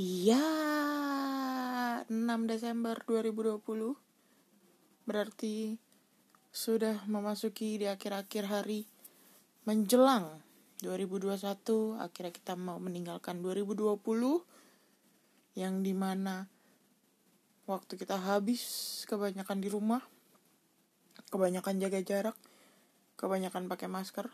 [0.00, 0.40] Iya,
[2.08, 2.08] 6
[2.48, 3.60] Desember 2020
[5.04, 5.76] berarti
[6.48, 8.88] sudah memasuki di akhir-akhir hari
[9.68, 10.40] menjelang
[10.80, 14.00] 2021 akhirnya kita mau meninggalkan 2020
[15.60, 16.48] yang di mana
[17.68, 20.00] waktu kita habis kebanyakan di rumah
[21.28, 22.36] kebanyakan jaga jarak
[23.20, 24.32] kebanyakan pakai masker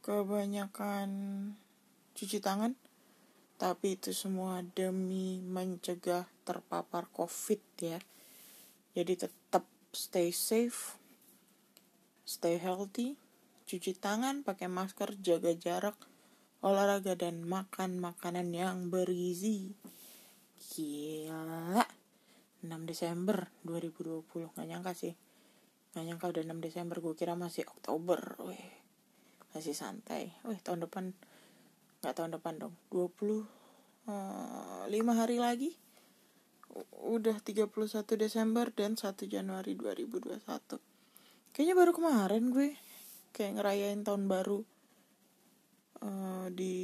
[0.00, 1.12] kebanyakan
[2.16, 2.72] cuci tangan
[3.56, 7.98] tapi itu semua demi mencegah terpapar covid ya.
[8.92, 10.96] Jadi tetap stay safe
[12.26, 13.14] stay healthy
[13.70, 15.94] cuci tangan pakai masker jaga jarak
[16.60, 19.78] olahraga dan makan makanan yang bergizi.
[20.74, 21.86] Gila.
[22.66, 24.26] 6 Desember 2020
[24.58, 25.14] nggak nyangka sih.
[25.94, 28.18] Nggak nyangka udah 6 Desember gue kira masih Oktober.
[28.42, 28.66] Weh
[29.54, 30.34] masih santai.
[30.42, 31.14] Weh tahun depan
[32.02, 32.74] nggak tahun depan dong.
[32.90, 33.44] 20
[34.10, 35.70] uh, 5 hari lagi.
[37.06, 37.72] Udah 31
[38.20, 40.96] Desember dan 1 Januari 2021
[41.56, 42.76] kayaknya baru kemarin gue
[43.32, 44.60] kayak ngerayain tahun baru
[46.04, 46.76] uh, di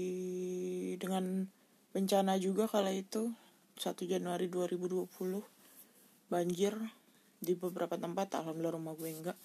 [0.96, 1.44] dengan
[1.92, 3.36] bencana juga kala itu.
[3.77, 5.12] 1 Januari 2020
[6.33, 6.72] banjir
[7.36, 8.40] di beberapa tempat.
[8.40, 9.36] Alhamdulillah rumah gue enggak.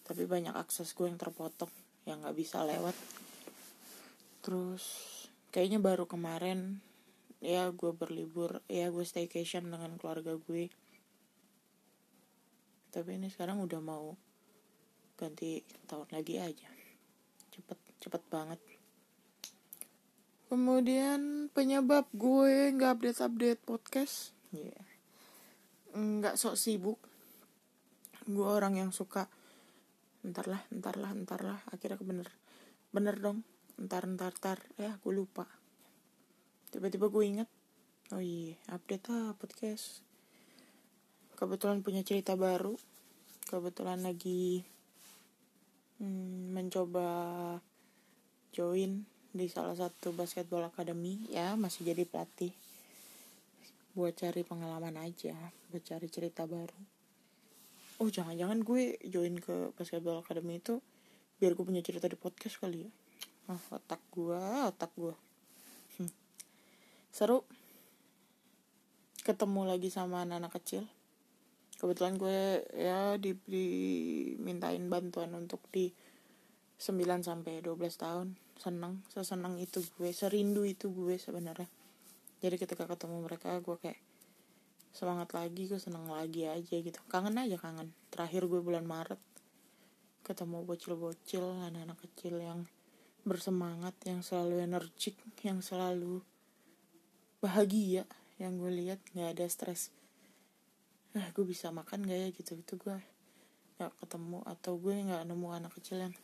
[0.00, 1.68] Tapi banyak akses gue yang terpotong
[2.08, 2.96] yang nggak bisa lewat
[4.44, 4.84] terus
[5.48, 6.84] kayaknya baru kemarin
[7.40, 10.68] ya gue berlibur ya gue staycation dengan keluarga gue.
[12.92, 14.12] Tapi ini sekarang udah mau
[15.16, 16.68] ganti tahun lagi aja.
[17.56, 18.60] Cepet cepet banget.
[20.52, 24.68] Kemudian penyebab gue nggak update update podcast ya.
[24.68, 24.84] Yeah.
[25.96, 27.00] nggak sok sibuk.
[28.28, 29.24] Gue orang yang suka
[30.20, 31.60] ntar lah ntar lah ntar lah.
[31.72, 32.28] Akhirnya bener
[32.92, 34.58] bener dong ntar ntar ntar.
[34.78, 35.46] Ya gue lupa.
[36.70, 37.50] Tiba-tiba gue inget
[38.14, 40.02] oh iya update ah podcast.
[41.34, 42.78] Kebetulan punya cerita baru.
[43.50, 44.62] Kebetulan lagi
[45.98, 47.08] hmm, mencoba
[48.54, 49.02] join
[49.34, 51.18] di salah satu basketball academy.
[51.26, 52.54] Ya masih jadi pelatih.
[53.98, 55.34] Buat cari pengalaman aja
[55.70, 56.78] buat cari cerita baru.
[57.98, 60.78] Oh jangan-jangan gue join ke basketball academy itu
[61.38, 62.90] biar gue punya cerita di podcast kali ya
[63.50, 65.14] oh, otak gue otak gue
[65.98, 66.12] hmm.
[67.12, 67.44] seru.
[69.24, 70.84] Ketemu lagi sama anak-anak kecil.
[71.80, 73.32] Kebetulan gue ya di,
[74.88, 75.88] bantuan untuk di
[76.76, 78.36] 9 sampai 12 tahun.
[78.60, 81.66] Seneng seseneng itu gue serindu itu gue sebenarnya.
[82.44, 83.96] Jadi ketika ketemu mereka gue kayak
[84.92, 87.00] semangat lagi gue seneng lagi aja gitu.
[87.08, 87.96] Kangen aja kangen.
[88.12, 89.18] Terakhir gue bulan Maret
[90.24, 92.64] ketemu bocil-bocil anak-anak kecil yang
[93.24, 96.20] bersemangat yang selalu energik yang selalu
[97.40, 98.04] bahagia
[98.36, 99.88] yang gue lihat nggak ada stres.
[101.16, 102.96] Ah gue bisa makan gak ya gitu gitu gue
[103.80, 106.14] nggak ketemu atau gue nggak nemu anak kecil yang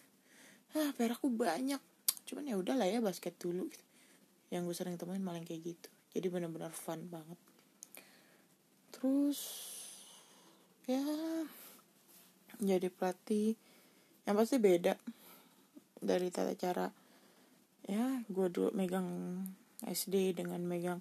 [0.76, 1.80] ah perakku banyak.
[2.28, 3.86] Cuman ya udahlah ya basket dulu gitu.
[4.50, 5.88] yang gue sering temuin malah kayak gitu.
[6.10, 7.38] Jadi benar-benar fun banget.
[8.92, 9.40] Terus
[10.84, 11.00] ya
[12.60, 13.54] jadi pelatih.
[14.26, 14.94] Yang pasti beda
[16.00, 16.88] dari tata cara
[17.84, 19.08] ya gue dulu megang
[19.84, 21.00] SD dengan megang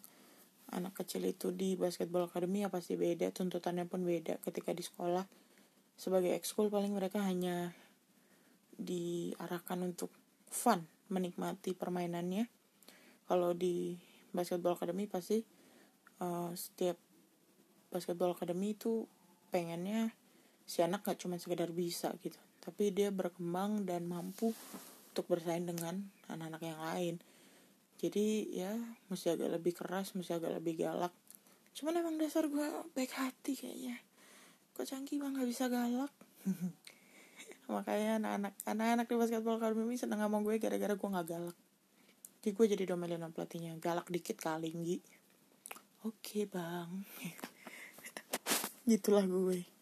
[0.70, 5.26] anak kecil itu di basketball academy ya pasti beda tuntutannya pun beda ketika di sekolah.
[6.00, 7.74] Sebagai ekskul paling mereka hanya
[8.80, 10.14] diarahkan untuk
[10.48, 12.48] fun menikmati permainannya.
[13.26, 13.98] Kalau di
[14.32, 15.42] basketball academy pasti
[16.22, 16.96] uh, setiap
[17.90, 19.10] basketball academy itu
[19.50, 20.14] pengennya
[20.70, 22.38] si anak gak cuma sekedar bisa gitu
[22.70, 24.54] tapi dia berkembang dan mampu
[25.10, 27.16] untuk bersaing dengan anak-anak yang lain.
[27.98, 28.78] Jadi ya
[29.10, 31.10] mesti agak lebih keras mesti agak lebih galak.
[31.74, 33.98] Cuman emang dasar gue baik hati kayaknya.
[34.78, 35.34] Kok canggih bang?
[35.34, 36.14] Gak bisa galak.
[37.74, 41.58] Makanya anak-anak anak-anak di basketball academy seneng sama gue gara-gara gue nggak galak.
[42.46, 43.82] Jadi gue jadi domelin sama pelatihnya.
[43.82, 44.78] Galak dikit kali
[46.06, 47.02] oke bang.
[48.94, 49.79] Gitulah gue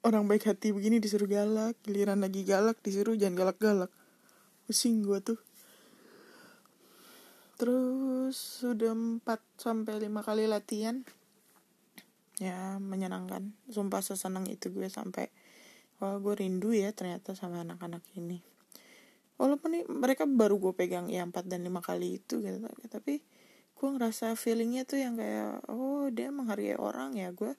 [0.00, 3.92] orang baik hati begini disuruh galak giliran lagi galak disuruh jangan galak-galak.
[4.64, 5.40] Pusing gue tuh.
[7.60, 9.20] Terus sudah 4
[9.60, 11.04] sampai lima kali latihan.
[12.40, 13.52] Ya menyenangkan.
[13.68, 15.28] Sumpah sesenang itu gue sampai
[16.00, 18.40] wah gue rindu ya ternyata sama anak-anak ini.
[19.36, 22.64] Walaupun nih mereka baru gue pegang ya empat dan lima kali itu gitu.
[22.88, 23.20] Tapi
[23.76, 27.52] gue ngerasa feelingnya tuh yang kayak oh dia menghargai orang ya gue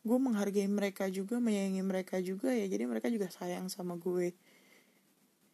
[0.00, 2.64] gue menghargai mereka juga menyayangi mereka juga ya.
[2.64, 4.32] Jadi mereka juga sayang sama gue.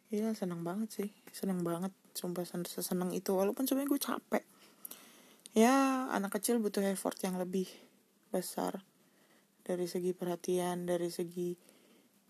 [0.07, 1.09] Ya senang banget sih.
[1.35, 3.35] Senang banget sumpah senang itu.
[3.35, 4.43] Walaupun sebenarnya gue capek.
[5.51, 7.67] Ya anak kecil butuh effort yang lebih
[8.31, 8.87] besar.
[9.67, 11.51] Dari segi perhatian dari segi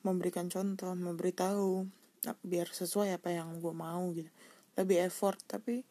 [0.02, 1.86] memberikan contoh memberitahu.
[2.42, 4.34] Biar sesuai apa yang gue mau gitu.
[4.74, 5.86] Lebih effort tapi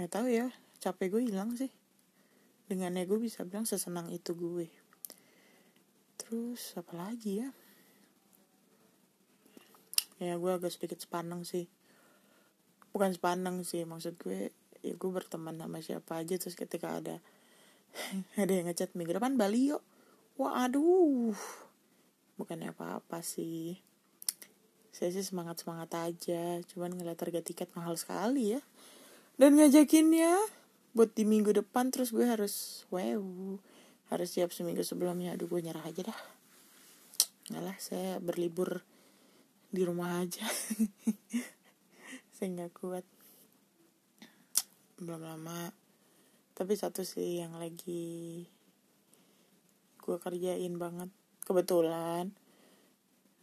[0.00, 0.48] nggak tahu ya.
[0.80, 1.68] Capek gue hilang sih.
[2.64, 4.79] Dengan ego bisa bilang sesenang itu gue
[6.30, 7.50] terus apa lagi ya?
[10.22, 11.66] Ya gue agak sedikit sepaneng sih.
[12.94, 17.18] Bukan sepaneng sih maksud gue ya gue berteman sama siapa aja terus ketika ada
[18.40, 19.82] ada yang ngechat minggu depan Bali yuk.
[20.38, 21.34] Wah aduh
[22.38, 23.82] bukannya apa-apa sih.
[24.94, 28.62] Saya sih semangat semangat aja cuman ngeliat harga tiket mahal sekali ya.
[29.34, 30.38] Dan ngajakinnya
[30.94, 33.18] buat di minggu depan terus gue harus wow
[34.10, 35.38] harus siap seminggu sebelumnya.
[35.38, 36.20] Aduh gue nyerah aja dah.
[37.50, 38.82] Nggak lah saya berlibur
[39.70, 40.42] di rumah aja.
[42.34, 43.06] Saya nggak kuat.
[44.98, 45.70] Belum lama.
[46.56, 48.48] Tapi satu sih yang lagi
[50.00, 51.12] gue kerjain banget.
[51.46, 52.34] Kebetulan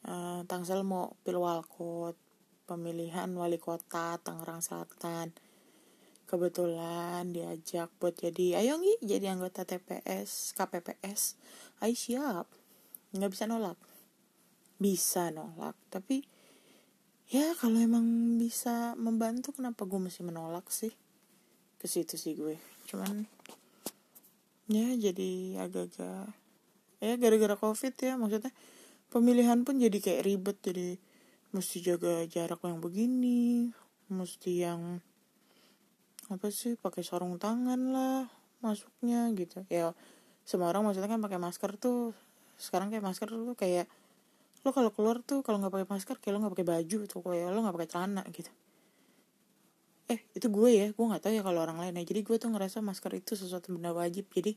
[0.04, 2.19] uh, Tangsel mau pilwalkot.
[2.68, 5.31] Pemilihan wali kota Tangerang Selatan
[6.27, 11.39] kebetulan diajak buat jadi ayo ngi jadi anggota TPS KPPS
[11.79, 12.45] ayo siap.
[13.15, 13.79] Nggak bisa nolak.
[14.77, 16.27] Bisa nolak tapi
[17.31, 20.91] ya kalau emang bisa membantu kenapa gue mesti menolak sih?
[21.79, 22.59] Ke situ sih gue.
[22.91, 23.23] Cuman
[24.68, 26.27] ya jadi agak-agak
[27.00, 28.51] ya gara-gara covid ya maksudnya
[29.07, 30.59] pemilihan pun jadi kayak ribet.
[30.59, 31.00] Jadi
[31.56, 33.71] mesti jaga jarak yang begini
[34.12, 35.00] mesti yang
[36.27, 38.27] apa sih pakai sarung tangan lah
[38.59, 39.63] masuknya gitu.
[39.71, 39.95] Ya
[40.44, 42.12] semua orang maksudnya kan pakai masker tuh.
[42.59, 43.88] Sekarang kayak masker tuh kayak
[44.65, 47.47] lo kalau keluar tuh kalau nggak pakai masker kayak lo nggak pakai baju tuh kayak
[47.53, 48.51] lo nggak pakai celana gitu.
[50.12, 52.03] Eh itu gue ya gue nggak tahu ya kalau orang lain ya.
[52.03, 54.27] Jadi gue tuh ngerasa masker itu sesuatu benda wajib.
[54.35, 54.51] Jadi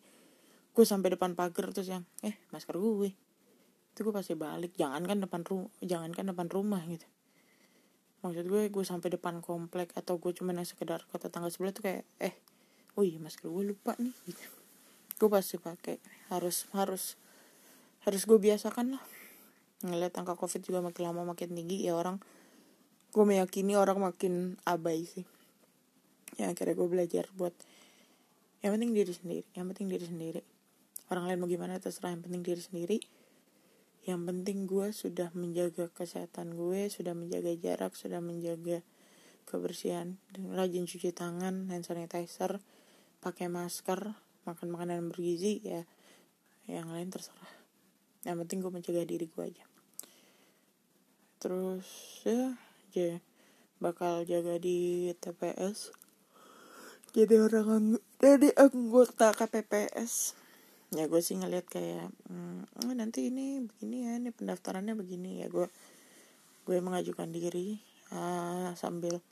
[0.70, 3.10] gue sampai depan pagar terus yang eh masker gue.
[3.94, 7.06] Itu gue pasti balik jangan kan depan rumah jangan kan depan rumah gitu
[8.20, 11.84] maksud gue gue sampai depan komplek atau gue cuma yang sekedar ke tetangga sebelah tuh
[11.88, 12.36] kayak eh
[12.96, 14.46] oh iya masker gue lupa nih gitu.
[15.16, 15.96] Gue pasti pakai.
[16.28, 17.16] Harus harus
[18.04, 19.04] harus gue biasakan lah.
[19.84, 22.20] Ngeliat angka covid juga makin lama makin tinggi ya orang
[23.10, 25.24] gue meyakini orang makin abai sih.
[26.36, 27.56] Ya akhirnya gue belajar buat
[28.60, 30.40] yang penting diri sendiri yang penting diri sendiri.
[31.08, 33.00] Orang lain mau gimana terserah yang penting diri sendiri
[34.08, 38.80] yang penting gue sudah menjaga kesehatan gue sudah menjaga jarak sudah menjaga
[39.44, 42.64] kebersihan rajin cuci tangan hand sanitizer
[43.20, 44.16] pakai masker
[44.48, 45.84] makan makanan bergizi ya
[46.64, 47.50] yang lain terserah.
[48.22, 49.64] Yang penting gue menjaga diri gue aja.
[51.42, 51.88] Terus
[52.22, 53.18] ya aja.
[53.80, 55.96] Bakal jaga di TPS
[57.10, 60.38] jadi orang jadi anggota KPPS
[60.90, 65.46] ya gue sih ngeliat kayak hmm, oh, nanti ini begini ya ini pendaftarannya begini ya.
[65.46, 65.70] Gue
[66.66, 67.78] gue mengajukan diri
[68.10, 69.22] uh, sambil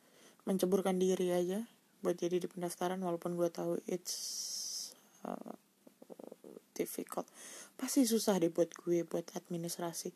[0.46, 1.60] menceburkan diri aja
[1.99, 4.14] buat jadi di pendaftaran walaupun gue tahu it's
[5.26, 5.55] uh,
[6.78, 7.26] difficult.
[7.75, 10.14] Pasti susah deh buat gue buat administrasi.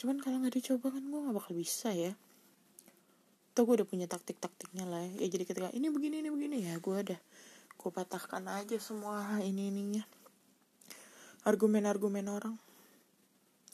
[0.00, 2.16] Cuman kalau nggak dicoba kan gue nggak bakal bisa ya.
[3.52, 5.28] Tuh gue udah punya taktik-taktiknya lah ya.
[5.28, 7.20] ya jadi ketika ini begini ini begini ya gue udah
[7.78, 10.02] gue patahkan aja semua ini ininya
[11.46, 12.56] argumen-argumen orang.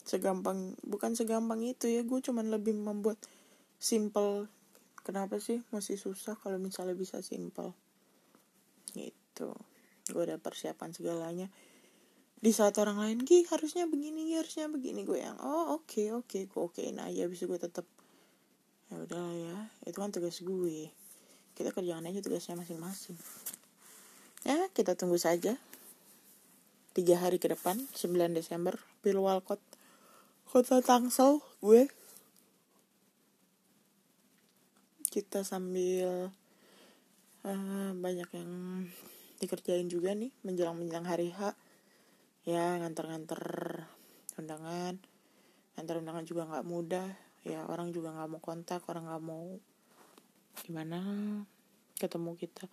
[0.05, 3.17] Segampang bukan segampang itu ya gue cuman lebih membuat
[3.81, 4.45] simple
[5.01, 7.73] kenapa sih masih susah kalau misalnya bisa simple
[8.93, 9.57] gitu.
[10.07, 11.49] Gue udah persiapan segalanya.
[12.37, 15.01] Di saat orang lain gih harusnya begini harusnya begini.
[15.01, 16.29] Gue yang oh oke okay, oke.
[16.29, 17.89] Okay, gue okein aja bisa gue tetap
[18.93, 19.57] ya udah ya
[19.89, 20.93] itu kan tugas gue.
[21.57, 23.17] Kita kerjaan aja tugasnya masing-masing
[24.45, 25.57] ya kita tunggu saja.
[26.95, 29.59] Tiga hari ke depan 9 Desember Pilwalkot
[30.47, 31.91] kota Tangsel gue.
[35.11, 36.31] Kita sambil
[37.43, 38.51] uh, banyak yang
[39.41, 41.57] dikerjain juga nih menjelang menjelang hari H.
[42.47, 43.41] Ya nganter-nganter
[44.39, 44.95] undangan.
[45.75, 47.09] Nganter undangan juga nggak mudah.
[47.43, 49.59] Ya orang juga nggak mau kontak orang nggak mau
[50.63, 50.99] gimana
[51.99, 52.65] ketemu kita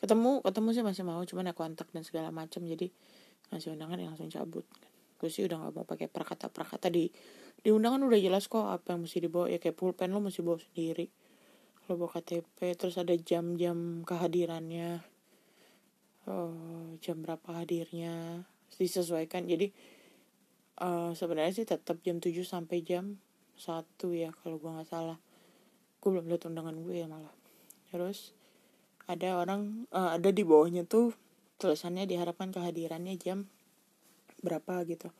[0.00, 2.88] ketemu ketemu sih masih mau cuman ya kontak dan segala macam jadi
[3.52, 4.64] ngasih undangan yang langsung cabut.
[5.20, 7.12] Gue sih udah nggak mau pakai prakata prakata di
[7.60, 9.52] di undangan udah jelas kok apa yang mesti dibawa.
[9.52, 11.06] Ya kayak pulpen lo mesti bawa sendiri.
[11.86, 15.04] Lo bawa KTP terus ada jam-jam kehadirannya.
[16.28, 18.44] Oh, jam berapa hadirnya
[18.80, 19.44] disesuaikan.
[19.44, 19.68] Jadi
[20.80, 23.20] uh, sebenarnya sih tetap jam 7 sampai jam
[23.60, 25.20] satu ya kalau gue nggak salah.
[26.00, 27.34] Gue belum lihat undangan gue ya malah.
[27.92, 28.32] Terus
[29.10, 31.10] ada orang uh, ada di bawahnya tuh
[31.58, 33.50] tulisannya diharapkan kehadirannya jam
[34.40, 35.10] berapa gitu.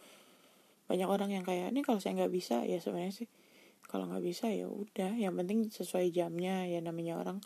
[0.86, 3.28] Banyak orang yang kayak ini kalau saya nggak bisa ya sebenarnya sih
[3.90, 7.38] kalau nggak bisa ya udah yang penting sesuai jamnya ya namanya orang.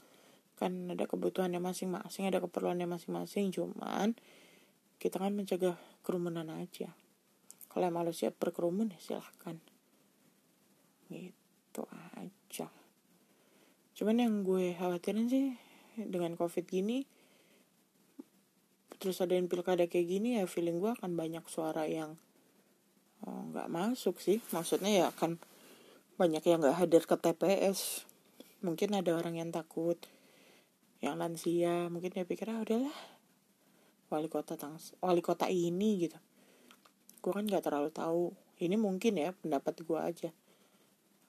[0.61, 4.15] Kan ada kebutuhannya masing-masing ada keperluannya masing-masing cuman
[5.01, 6.93] kita kan mencegah kerumunan aja.
[7.73, 9.59] Kalau yang siap berkerumun ya silahkan.
[11.11, 11.83] Gitu
[12.15, 12.71] aja.
[13.99, 15.59] Cuman yang gue khawatirin sih
[15.99, 17.07] dengan covid gini
[18.99, 22.17] terus ada yang pilkada kayak gini ya feeling gue akan banyak suara yang
[23.27, 24.41] oh, nggak oh, masuk sih.
[24.49, 25.37] Maksudnya ya akan
[26.17, 28.09] banyak yang nggak hadir ke TPS
[28.65, 30.01] mungkin ada orang yang takut
[31.05, 32.97] yang lansia mungkin dia pikir ah udahlah
[34.09, 36.17] wali kota tang wali kota ini gitu.
[37.21, 38.33] Gue kan nggak terlalu tahu.
[38.57, 40.31] Ini mungkin ya pendapat gue aja.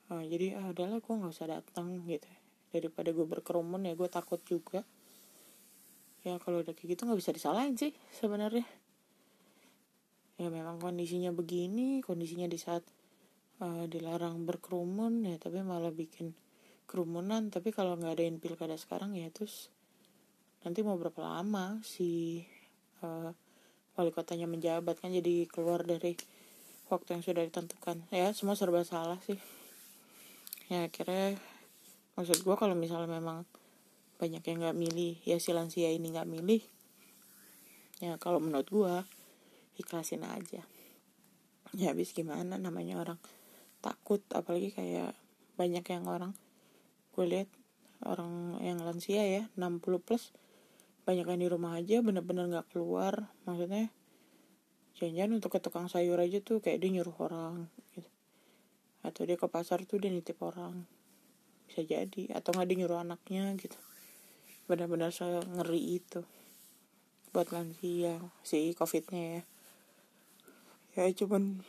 [0.07, 2.29] Uh, jadi ah udahlah gue nggak usah datang gitu
[2.84, 4.84] daripada gue berkerumun ya gue takut juga.
[6.25, 8.65] Ya kalau udah kayak gitu nggak bisa disalahin sih sebenarnya.
[10.36, 12.84] Ya memang kondisinya begini kondisinya di saat
[13.63, 16.34] uh, dilarang berkerumun ya tapi malah bikin
[16.89, 17.53] kerumunan.
[17.53, 19.70] Tapi kalau nggak adain pilkada sekarang ya terus
[20.65, 22.41] nanti mau berapa lama si
[23.05, 23.29] uh,
[23.96, 26.17] wali kotanya menjabat kan jadi keluar dari
[26.89, 28.01] waktu yang sudah ditentukan.
[28.12, 29.38] Ya semua serba salah sih.
[30.65, 31.38] Ya akhirnya
[32.15, 33.43] maksud gue kalau misalnya memang
[34.15, 36.63] banyak yang nggak milih ya si lansia ini nggak milih
[38.00, 38.95] ya kalau menurut gue
[39.79, 40.63] ikhlasin aja
[41.75, 43.19] ya habis gimana namanya orang
[43.84, 45.12] takut apalagi kayak
[45.60, 46.31] banyak yang orang
[47.15, 47.50] gue lihat
[48.07, 50.31] orang yang lansia ya 60 plus
[51.03, 53.91] banyak yang di rumah aja bener-bener nggak keluar maksudnya
[54.95, 58.07] jangan-jangan untuk ke tukang sayur aja tuh kayak dia nyuruh orang gitu.
[59.03, 60.88] atau dia ke pasar tuh dia nitip orang
[61.67, 63.77] bisa jadi atau nggak dia nyuruh anaknya gitu.
[64.65, 66.22] Benar-benar saya ngeri itu
[67.36, 69.43] buat lansia si covidnya ya.
[70.95, 71.60] Ya cuman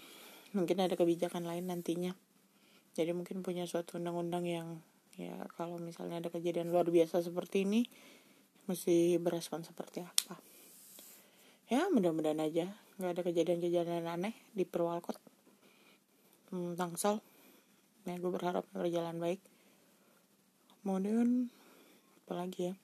[0.54, 2.14] mungkin ada kebijakan lain nantinya.
[2.94, 4.68] Jadi mungkin punya suatu undang-undang yang
[5.18, 7.82] ya kalau misalnya ada kejadian luar biasa seperti ini
[8.70, 10.38] mesti berespon seperti apa.
[11.66, 15.18] Ya mudah-mudahan aja nggak ada kejadian-kejadian aneh di Purwalkot.
[16.54, 17.18] Hmm, Tangsel.
[18.06, 19.42] Ya gue berharap berjalan baik
[20.86, 21.50] kemudian
[22.22, 22.74] apa lagi ya.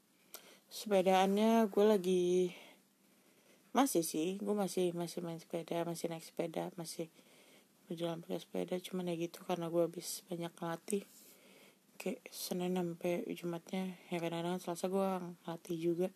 [0.74, 2.24] Sepedaannya gue lagi
[3.70, 7.06] masih sih gue masih masih main sepeda masih naik sepeda masih
[7.86, 8.74] berjalan pakai sepeda.
[8.82, 11.06] Cuman ya gitu karena gue habis banyak latih
[11.94, 15.08] kayak Senin sampai Jumatnya ya kadang-kadang Selasa gue
[15.46, 16.08] ngelatih juga.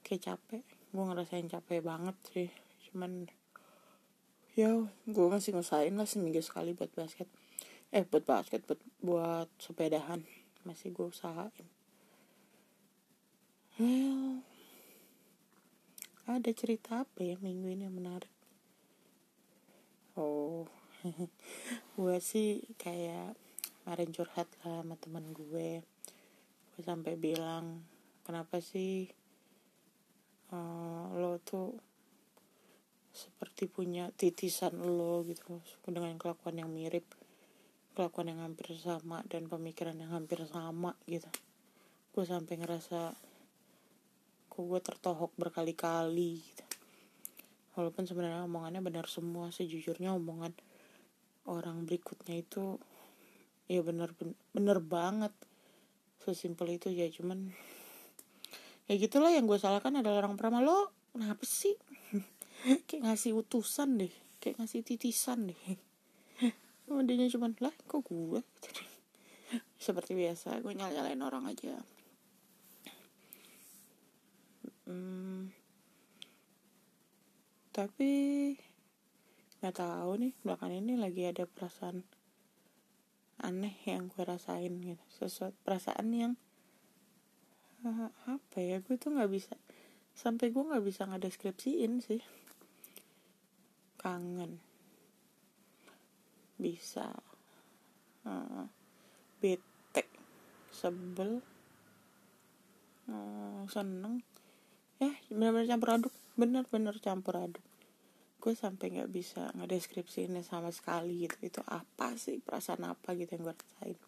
[0.00, 2.48] Kayak capek gue ngerasain capek banget sih.
[2.88, 3.28] Cuman
[4.56, 7.28] ya gue masih ngusahain lah seminggu sekali buat basket.
[7.92, 11.66] Eh buat basket buat buat sepedahan masih gue usahain.
[13.80, 14.44] Well
[16.28, 18.28] ada cerita apa ya minggu ini yang menarik?
[20.12, 20.68] Oh
[21.96, 23.32] gue sih kayak
[23.80, 25.80] kemarin curhat lah sama temen gue.
[26.76, 27.80] Gue sampai bilang
[28.28, 29.08] kenapa sih
[30.52, 31.72] uh, lo tuh
[33.08, 37.08] seperti punya titisan lo gitu dengan kelakuan yang mirip
[37.98, 41.26] kelakuan yang hampir sama dan pemikiran yang hampir sama gitu.
[42.14, 43.10] Gue sampai ngerasa
[44.46, 46.64] kok gue tertohok berkali-kali gitu.
[47.74, 50.54] Walaupun sebenarnya omongannya benar semua sejujurnya omongan
[51.50, 52.78] orang berikutnya itu
[53.66, 54.14] ya bener
[54.54, 55.34] bener banget.
[56.22, 57.50] Sesimpel itu ya cuman
[58.86, 60.62] ya gitulah yang gue salahkan adalah orang pertama.
[60.62, 61.74] Lo kenapa sih?
[62.86, 65.60] Kayak ngasih utusan deh kayak ngasih titisan deh
[67.04, 68.40] dia cuman lah kok gue?
[69.84, 71.76] Seperti biasa gue nyala nyalain orang aja.
[74.88, 75.52] Hmm,
[77.76, 78.12] tapi
[79.60, 82.08] nggak tahu nih belakang ini lagi ada perasaan
[83.44, 85.04] aneh yang gue rasain gitu.
[85.12, 86.32] Sesuatu perasaan yang
[87.84, 89.54] uh, apa ya gue tuh nggak bisa
[90.16, 92.22] sampai gue nggak bisa ngedeskripsiin sih.
[93.98, 94.67] Kangen
[96.58, 97.14] bisa.
[98.26, 98.66] Uh,
[99.38, 100.04] bete.
[100.74, 101.40] Sebel.
[103.08, 104.20] Uh, seneng.
[104.98, 106.14] Ya benar-benar campur aduk.
[106.34, 107.64] Benar-benar campur aduk.
[108.38, 111.38] Gue sampai nggak bisa ngedeskripsiinnya sama sekali gitu.
[111.40, 112.42] Itu apa sih?
[112.42, 113.98] Perasaan apa gitu yang gue rasain?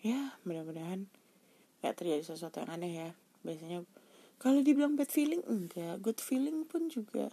[0.00, 1.04] Ya mudah-mudahan
[1.84, 3.10] nggak terjadi sesuatu yang aneh ya.
[3.44, 3.84] Biasanya
[4.40, 6.00] kalau dibilang bad feeling enggak.
[6.00, 7.28] Good feeling pun juga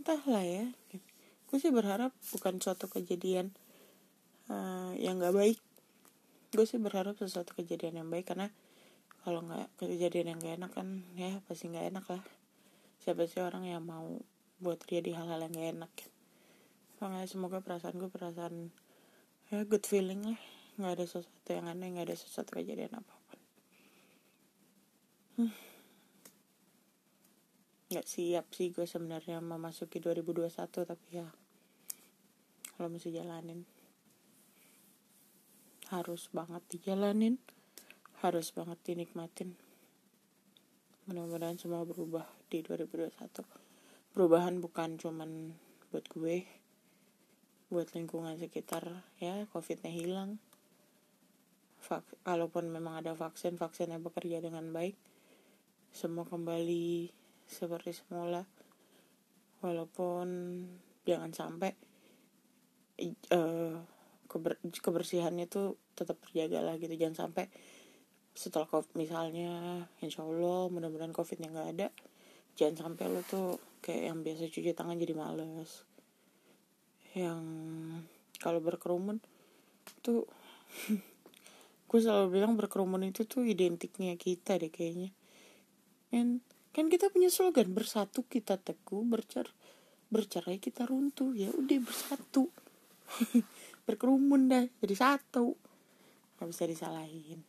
[0.00, 0.64] entahlah ya
[1.50, 3.50] gue sih berharap bukan suatu kejadian
[4.46, 5.58] uh, yang nggak baik.
[6.54, 8.54] Gue sih berharap sesuatu kejadian yang baik karena
[9.26, 10.88] kalau nggak kejadian yang gak enak kan
[11.18, 12.22] ya pasti nggak enak lah.
[13.02, 14.22] Siapa sih orang yang mau
[14.62, 15.92] buat dia di hal-hal yang gak enak?
[17.02, 18.70] Makanya semoga perasaan gue perasaan
[19.50, 20.40] ya good feeling lah.
[20.78, 23.38] Nggak ada sesuatu yang aneh nggak ada sesuatu kejadian apa pun.
[25.42, 25.69] Hmm.
[27.90, 31.26] Nggak siap sih gue sebenarnya memasuki 2021 tapi ya
[32.78, 33.66] kalau mesti jalanin
[35.90, 37.34] harus banget dijalanin
[38.20, 39.56] harus banget dinikmatin.
[41.08, 43.10] Mudah-mudahan semua berubah di 2021
[44.14, 45.56] perubahan bukan cuman
[45.90, 46.44] buat gue
[47.72, 50.38] buat lingkungan sekitar ya covidnya hilang.
[51.80, 54.94] Vak kalaupun memang ada vaksin vaksin yang bekerja dengan baik
[55.90, 57.19] semua kembali
[57.50, 58.46] seperti semula.
[59.60, 60.28] Walaupun
[61.04, 61.74] jangan sampai
[63.34, 63.76] uh,
[64.30, 66.94] keber kebersihannya tuh tetap terjaga lah gitu.
[66.94, 67.50] Jangan sampai
[68.30, 71.88] setelah covid misalnya insya allah mudah-mudahan covidnya nggak ada
[72.60, 75.88] jangan sampai lo tuh kayak yang biasa cuci tangan jadi males.
[77.16, 77.42] Yang
[78.36, 79.18] kalau berkerumun
[80.04, 80.28] tuh
[81.88, 85.10] gue selalu bilang berkerumun itu tuh identiknya kita deh kayaknya.
[86.12, 89.50] Kan kan kita punya slogan bersatu kita teguh bercer
[90.10, 91.32] bercerai kita runtuh.
[91.32, 92.50] Ya udah bersatu.
[93.86, 95.54] Berkerumun dah jadi satu.
[96.36, 97.40] Nggak bisa disalahin.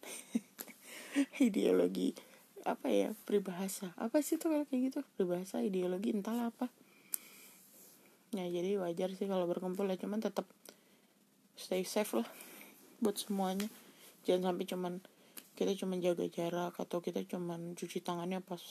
[1.45, 2.13] Ideologi
[2.61, 3.93] apa ya peribahasa.
[3.97, 4.99] Apa sih tuh kalau kayak gitu?
[5.17, 6.69] Peribahasa ideologi entahlah apa.
[8.31, 10.45] Ya jadi wajar sih kalau berkumpul ya cuman tetap
[11.57, 12.27] stay safe lah
[13.01, 13.67] buat semuanya.
[14.29, 14.93] Jangan sampai cuman
[15.57, 18.61] kita cuman jaga jarak atau kita cuman cuci tangannya pas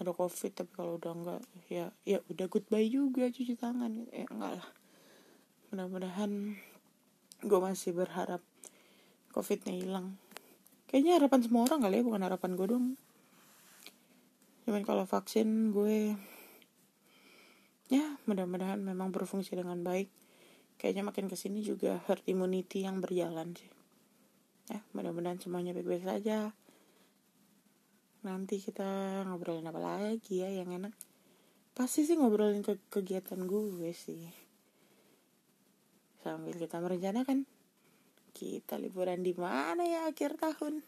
[0.00, 4.08] ada covid tapi kalau udah enggak ya ya udah goodbye juga cuci tangan.
[4.12, 4.68] Ya enggak lah.
[5.72, 6.56] Mudah-mudahan
[7.42, 8.40] gue masih berharap
[9.32, 10.16] covidnya hilang.
[10.88, 12.86] Kayaknya harapan semua orang kali ya bukan harapan gue dong
[14.62, 16.14] cuman kalau vaksin gue
[17.90, 20.08] ya mudah-mudahan memang berfungsi dengan baik.
[20.80, 23.68] Kayaknya makin ke sini juga herd immunity yang berjalan sih.
[24.70, 26.56] Ya mudah-mudahan semuanya baik-baik saja
[28.22, 30.94] nanti kita ngobrolin apa lagi ya yang enak.
[31.74, 34.30] Pasti sih ngobrolin ke kegiatan gue sih.
[36.22, 37.44] Sambil kita merencanakan
[38.32, 40.86] kita liburan di mana ya akhir tahun?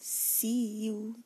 [0.00, 1.20] See you